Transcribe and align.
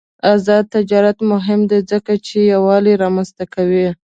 آزاد 0.33 0.65
تجارت 0.75 1.17
مهم 1.31 1.61
دی 1.69 1.79
ځکه 1.91 2.13
چې 2.27 2.37
یووالي 2.53 2.93
رامنځته 3.03 3.45
کوي. 3.53 3.87